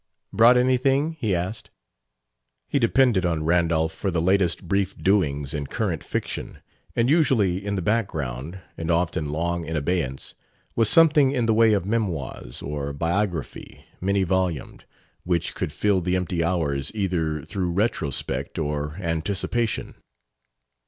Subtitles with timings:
[0.33, 1.69] "Brought anything?" he asked.
[2.67, 6.57] He depended on Randolph for the latest brief doings in current fiction;
[6.95, 10.33] and usually in the background and often long in abeyance
[10.75, 14.85] was something in the way of memoirs or biography, many volumed,
[15.23, 19.93] which could fill the empty hours either through retrospect or anticipation.